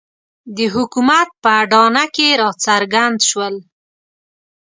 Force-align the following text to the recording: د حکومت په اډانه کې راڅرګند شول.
د 0.55 0.57
حکومت 0.75 1.29
په 1.43 1.49
اډانه 1.61 2.03
کې 2.15 2.27
راڅرګند 2.41 3.19
شول. 3.29 3.55